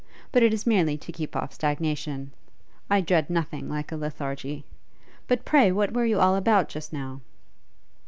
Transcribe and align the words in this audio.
But 0.31 0.41
it 0.41 0.51
is 0.51 0.65
merely 0.65 0.97
to 0.97 1.11
keep 1.11 1.35
off 1.35 1.53
stagnation: 1.53 2.31
I 2.89 3.01
dread 3.01 3.29
nothing 3.29 3.69
like 3.69 3.91
a 3.91 3.95
lethargy. 3.95 4.65
But 5.27 5.45
pray 5.45 5.71
what 5.71 5.93
were 5.93 6.05
you 6.05 6.19
all 6.19 6.35
about 6.35 6.69
just 6.69 6.91
now?' 6.91 7.21